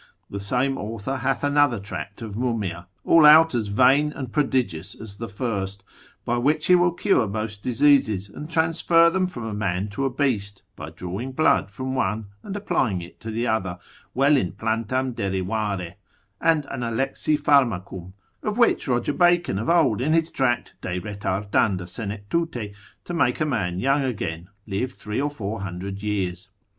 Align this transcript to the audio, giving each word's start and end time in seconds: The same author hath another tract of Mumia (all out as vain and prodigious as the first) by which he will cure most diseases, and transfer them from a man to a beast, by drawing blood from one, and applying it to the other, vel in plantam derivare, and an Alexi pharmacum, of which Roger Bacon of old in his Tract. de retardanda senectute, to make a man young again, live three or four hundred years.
The 0.31 0.39
same 0.39 0.79
author 0.79 1.17
hath 1.17 1.43
another 1.43 1.77
tract 1.79 2.23
of 2.23 2.35
Mumia 2.35 2.87
(all 3.05 3.23
out 3.23 3.53
as 3.53 3.67
vain 3.67 4.11
and 4.13 4.31
prodigious 4.33 4.95
as 4.99 5.17
the 5.17 5.27
first) 5.27 5.83
by 6.25 6.39
which 6.39 6.65
he 6.65 6.73
will 6.73 6.93
cure 6.93 7.27
most 7.27 7.61
diseases, 7.61 8.27
and 8.27 8.49
transfer 8.49 9.11
them 9.11 9.27
from 9.27 9.43
a 9.43 9.53
man 9.53 9.89
to 9.89 10.05
a 10.05 10.09
beast, 10.09 10.63
by 10.75 10.89
drawing 10.89 11.33
blood 11.33 11.69
from 11.69 11.93
one, 11.93 12.29
and 12.41 12.55
applying 12.55 12.99
it 13.03 13.19
to 13.19 13.29
the 13.29 13.45
other, 13.45 13.77
vel 14.15 14.37
in 14.37 14.53
plantam 14.53 15.13
derivare, 15.13 15.93
and 16.41 16.65
an 16.71 16.79
Alexi 16.81 17.37
pharmacum, 17.39 18.13
of 18.41 18.57
which 18.57 18.87
Roger 18.87 19.13
Bacon 19.13 19.59
of 19.59 19.69
old 19.69 20.01
in 20.01 20.13
his 20.13 20.31
Tract. 20.31 20.73
de 20.81 20.99
retardanda 20.99 21.85
senectute, 21.87 22.73
to 23.03 23.13
make 23.13 23.39
a 23.39 23.45
man 23.45 23.77
young 23.77 24.01
again, 24.03 24.49
live 24.65 24.93
three 24.93 25.21
or 25.21 25.29
four 25.29 25.61
hundred 25.61 26.01
years. 26.01 26.49